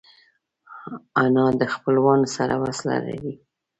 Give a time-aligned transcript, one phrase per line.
[1.23, 3.33] انا د خپلوانو سره وصله لري